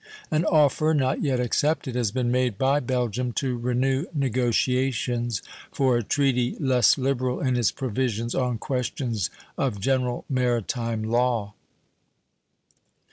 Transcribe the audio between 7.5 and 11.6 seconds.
its provisions on questions of general maritime law.